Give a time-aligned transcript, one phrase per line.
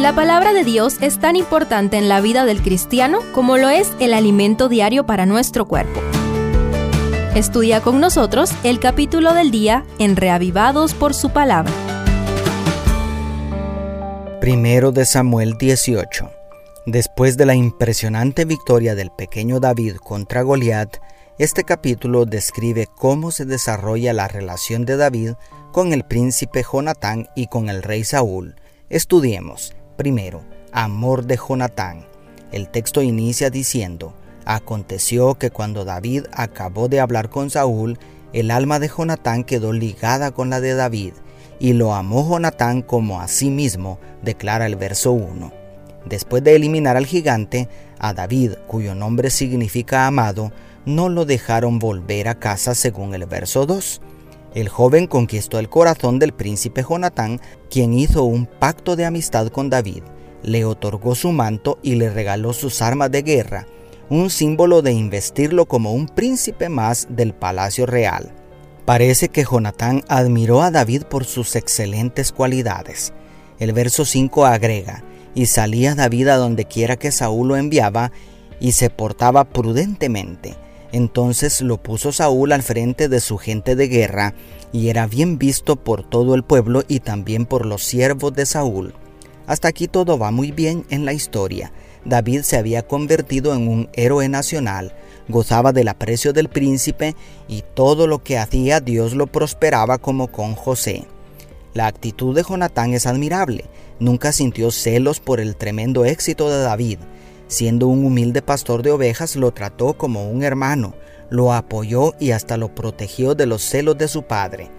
[0.00, 3.92] La palabra de Dios es tan importante en la vida del cristiano como lo es
[4.00, 6.00] el alimento diario para nuestro cuerpo.
[7.36, 11.72] Estudia con nosotros el capítulo del día en Reavivados por su palabra.
[14.40, 16.28] Primero de Samuel 18.
[16.86, 20.96] Después de la impresionante victoria del pequeño David contra Goliat,
[21.38, 25.34] este capítulo describe cómo se desarrolla la relación de David
[25.70, 28.56] con el príncipe Jonatán y con el rey Saúl.
[28.90, 30.42] Estudiemos, primero,
[30.72, 32.06] amor de Jonatán.
[32.52, 34.14] El texto inicia diciendo,
[34.44, 37.98] Aconteció que cuando David acabó de hablar con Saúl,
[38.32, 41.14] el alma de Jonatán quedó ligada con la de David,
[41.58, 45.52] y lo amó Jonatán como a sí mismo, declara el verso 1.
[46.04, 50.52] Después de eliminar al gigante, a David, cuyo nombre significa amado,
[50.84, 54.02] no lo dejaron volver a casa según el verso 2.
[54.54, 59.68] El joven conquistó el corazón del príncipe Jonatán, quien hizo un pacto de amistad con
[59.68, 60.04] David,
[60.44, 63.66] le otorgó su manto y le regaló sus armas de guerra,
[64.10, 68.32] un símbolo de investirlo como un príncipe más del palacio real.
[68.84, 73.12] Parece que Jonatán admiró a David por sus excelentes cualidades.
[73.58, 75.02] El verso 5 agrega,
[75.34, 78.12] y salía David a donde quiera que Saúl lo enviaba,
[78.60, 80.54] y se portaba prudentemente,
[80.94, 84.32] entonces lo puso Saúl al frente de su gente de guerra,
[84.72, 88.94] y era bien visto por todo el pueblo y también por los siervos de Saúl.
[89.48, 91.72] Hasta aquí todo va muy bien en la historia.
[92.04, 94.94] David se había convertido en un héroe nacional,
[95.28, 97.16] gozaba del aprecio del príncipe
[97.48, 101.06] y todo lo que hacía Dios lo prosperaba como con José.
[101.72, 103.64] La actitud de Jonatán es admirable.
[103.98, 106.98] Nunca sintió celos por el tremendo éxito de David.
[107.46, 110.94] Siendo un humilde pastor de ovejas, lo trató como un hermano,
[111.30, 114.70] lo apoyó y hasta lo protegió de los celos de su padre.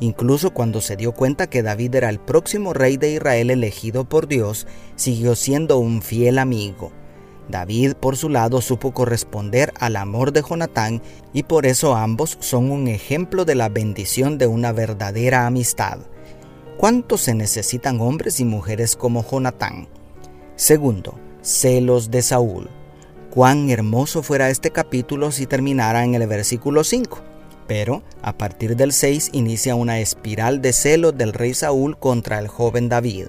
[0.00, 4.28] Incluso cuando se dio cuenta que David era el próximo rey de Israel elegido por
[4.28, 4.66] Dios,
[4.96, 6.92] siguió siendo un fiel amigo.
[7.48, 12.70] David, por su lado, supo corresponder al amor de Jonatán y por eso ambos son
[12.70, 15.98] un ejemplo de la bendición de una verdadera amistad.
[16.76, 19.88] ¿Cuántos se necesitan hombres y mujeres como Jonatán?
[20.56, 22.68] Segundo, celos de Saúl.
[23.30, 27.20] Cuán hermoso fuera este capítulo si terminara en el versículo 5.
[27.66, 32.48] Pero a partir del 6 inicia una espiral de celos del rey Saúl contra el
[32.48, 33.26] joven David.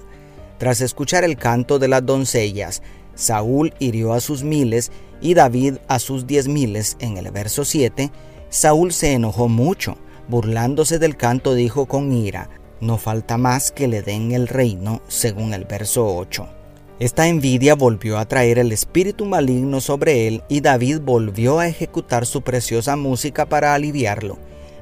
[0.58, 2.82] Tras escuchar el canto de las doncellas,
[3.14, 8.10] Saúl hirió a sus miles y David a sus diez miles en el verso 7.
[8.48, 9.96] Saúl se enojó mucho,
[10.28, 12.48] burlándose del canto dijo con ira,
[12.80, 16.59] no falta más que le den el reino según el verso 8.
[17.00, 22.26] Esta envidia volvió a traer el espíritu maligno sobre él y David volvió a ejecutar
[22.26, 24.36] su preciosa música para aliviarlo.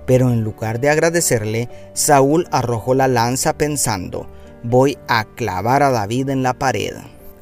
[0.05, 4.27] Pero en lugar de agradecerle, Saúl arrojó la lanza pensando,
[4.65, 6.95] voy a clavar a David en la pared.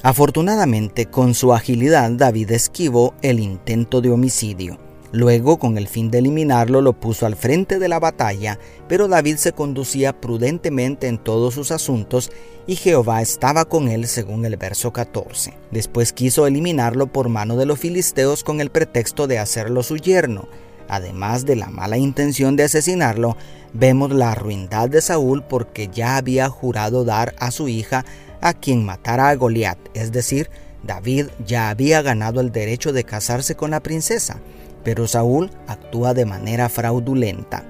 [0.03, 4.86] Afortunadamente, con su agilidad, David esquivó el intento de homicidio.
[5.11, 8.59] Luego, con el fin de eliminarlo, lo puso al frente de la batalla,
[8.89, 12.29] pero David se conducía prudentemente en todos sus asuntos
[12.67, 15.53] y Jehová estaba con él según el verso 14.
[15.71, 20.49] Después quiso eliminarlo por mano de los filisteos con el pretexto de hacerlo su yerno.
[20.89, 23.37] Además de la mala intención de asesinarlo,
[23.73, 28.05] vemos la ruindad de Saúl porque ya había jurado dar a su hija
[28.41, 30.49] a quien matara a Goliat, es decir,
[30.83, 34.39] David ya había ganado el derecho de casarse con la princesa
[34.87, 37.65] pero Saúl actúa de manera fraudulenta.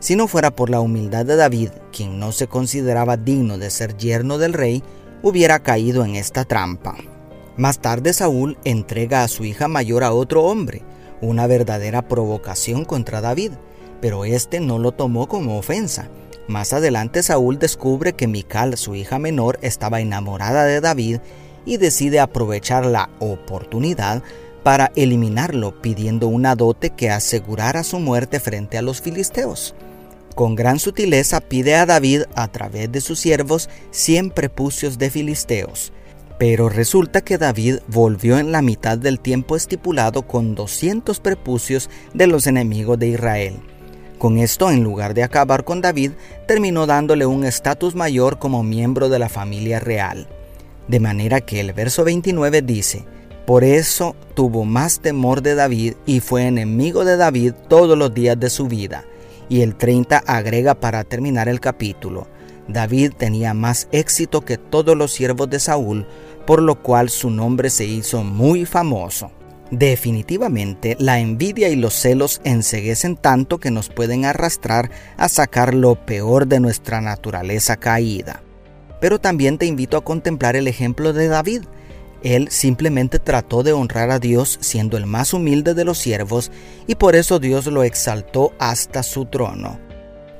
[0.00, 3.96] Si no fuera por la humildad de David, quien no se consideraba digno de ser
[3.96, 4.82] yerno del rey,
[5.22, 6.96] hubiera caído en esta trampa.
[7.56, 10.82] Más tarde Saúl entrega a su hija mayor a otro hombre,
[11.20, 13.52] una verdadera provocación contra David,
[14.00, 16.08] pero este no lo tomó como ofensa.
[16.48, 21.18] Más adelante Saúl descubre que Mical, su hija menor, estaba enamorada de David
[21.64, 24.24] y decide aprovechar la oportunidad
[24.64, 29.74] para eliminarlo pidiendo una dote que asegurara su muerte frente a los filisteos.
[30.34, 35.92] Con gran sutileza pide a David a través de sus siervos cien prepucios de filisteos.
[36.38, 42.26] Pero resulta que David volvió en la mitad del tiempo estipulado con 200 prepucios de
[42.26, 43.54] los enemigos de Israel.
[44.18, 46.12] Con esto, en lugar de acabar con David,
[46.48, 50.26] terminó dándole un estatus mayor como miembro de la familia real.
[50.88, 53.04] De manera que el verso 29 dice,
[53.46, 58.38] por eso tuvo más temor de David y fue enemigo de David todos los días
[58.40, 59.04] de su vida.
[59.48, 62.26] Y el 30 agrega para terminar el capítulo,
[62.68, 66.06] David tenía más éxito que todos los siervos de Saúl,
[66.46, 69.30] por lo cual su nombre se hizo muy famoso.
[69.70, 75.94] Definitivamente, la envidia y los celos enseguecen tanto que nos pueden arrastrar a sacar lo
[76.06, 78.40] peor de nuestra naturaleza caída.
[79.00, 81.64] pero también te invito a contemplar el ejemplo de David.
[82.24, 86.50] Él simplemente trató de honrar a Dios siendo el más humilde de los siervos
[86.86, 89.78] y por eso Dios lo exaltó hasta su trono.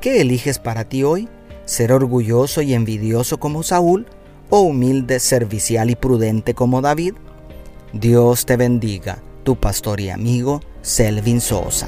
[0.00, 1.28] ¿Qué eliges para ti hoy?
[1.66, 4.06] ¿Ser orgulloso y envidioso como Saúl
[4.48, 7.14] o humilde, servicial y prudente como David?
[7.92, 11.86] Dios te bendiga, tu pastor y amigo Selvin Sosa.